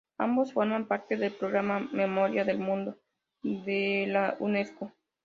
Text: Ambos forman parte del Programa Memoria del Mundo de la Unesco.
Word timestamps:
Ambos 0.17 0.53
forman 0.53 0.87
parte 0.87 1.15
del 1.15 1.31
Programa 1.31 1.87
Memoria 1.91 2.43
del 2.43 2.57
Mundo 2.57 2.97
de 3.43 4.05
la 4.09 4.35
Unesco. 4.39 4.91